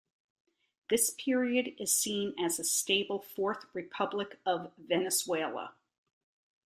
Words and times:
This 0.89 1.11
period 1.11 1.75
is 1.77 1.95
seen 1.95 2.33
as 2.39 2.57
a 2.57 2.63
stable 2.63 3.19
Fourth 3.19 3.65
Republic 3.71 4.39
of 4.47 4.71
Venezuela. 4.75 5.75